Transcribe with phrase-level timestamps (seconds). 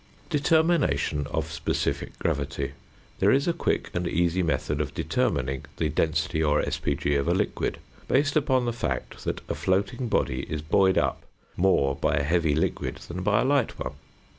[0.31, 2.71] ~Determination of Specific Gravity.~
[3.19, 6.97] There is a quick and easy method of determining the density or sp.
[6.97, 7.13] g.
[7.13, 7.77] of a liquid,
[8.07, 11.21] based upon the fact that a floating body is buoyed up
[11.55, 13.93] more by a heavy liquid than by a light one.